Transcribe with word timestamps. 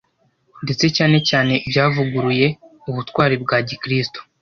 ndetse 0.63 0.85
cyane 0.97 1.17
cyane 1.29 1.53
byavuguruye 1.69 2.47
ubutwari 2.89 3.35
bwa 3.43 3.57
gikristo. 3.67 4.19